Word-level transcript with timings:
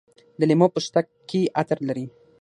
د 0.39 0.41
لیمو 0.49 0.67
پوستکي 0.73 1.41
عطر 1.59 1.77
لري. 1.87 2.05